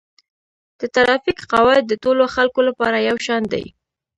[0.79, 3.63] د ترافیک قواعد د ټولو خلکو لپاره یو شان دي.